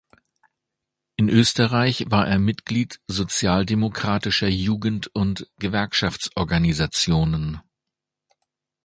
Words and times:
In 1.15 1.29
Österreich 1.29 2.05
war 2.09 2.27
er 2.27 2.39
Mitglied 2.39 2.99
sozialdemokratischer 3.05 4.47
Jugend- 4.47 5.05
und 5.13 5.47
Gewerkschaftsorganisationen. 5.59 7.61